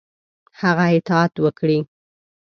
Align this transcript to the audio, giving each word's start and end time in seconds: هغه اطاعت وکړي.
هغه 0.61 0.85
اطاعت 0.97 1.33
وکړي. 1.45 1.79